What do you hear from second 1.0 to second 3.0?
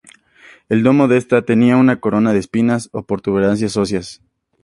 de esta tenía una corona de espinas